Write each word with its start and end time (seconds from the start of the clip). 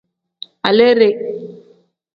Aleere. 0.69 1.09